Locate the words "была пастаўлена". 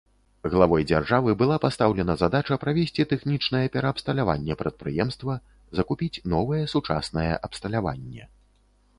1.41-2.13